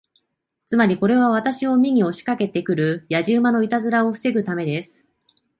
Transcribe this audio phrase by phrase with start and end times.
[0.65, 5.05] つまり、これは私を見に押しかけて来るやじ馬のいたずらを防ぐためです。